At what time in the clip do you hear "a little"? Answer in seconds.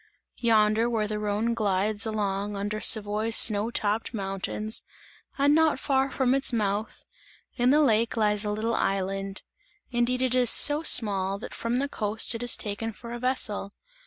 8.43-8.73